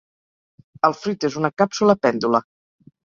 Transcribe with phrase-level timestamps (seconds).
[0.89, 2.43] El fruit és una càpsula pèndula.